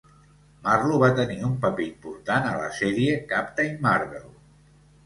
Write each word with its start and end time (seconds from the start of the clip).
Marlo 0.63 0.95
va 1.03 1.09
tenir 1.19 1.37
un 1.49 1.53
paper 1.67 1.85
important 1.91 2.49
a 2.53 2.57
la 2.63 2.73
sèrie 2.81 3.21
"Captain 3.35 3.81
Marvel". 3.89 4.31